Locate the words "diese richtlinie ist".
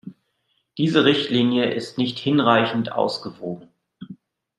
0.79-1.99